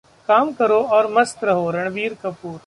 [0.29, 2.59] काम करो और मस्त रहो: रणबीर कपूर